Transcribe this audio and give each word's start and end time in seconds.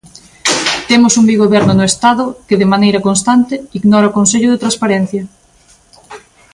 Temos 0.89 1.13
un 1.19 1.25
bigoberno 1.31 1.73
no 1.75 1.85
Estado 1.91 2.23
que, 2.47 2.59
de 2.61 2.69
maneira 2.73 3.03
constante, 3.07 3.55
ignora 3.79 4.09
o 4.09 4.15
Consello 4.17 4.49
de 4.51 4.61
Transparencia. 4.63 5.23